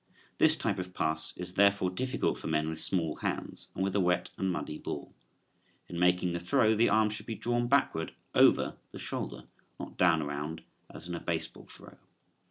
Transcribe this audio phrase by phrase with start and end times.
[0.39, 3.99] This type of pass is therefore difficult for men with small hands and with a
[3.99, 5.13] wet and muddy ball.
[5.87, 9.43] In making the throw the arm should be drawn backward over the shoulder,
[9.79, 11.97] not down around as in a baseball throw.